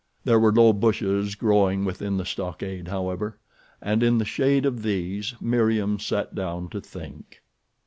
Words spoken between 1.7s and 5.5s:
within the stockade, however, and in the shade of these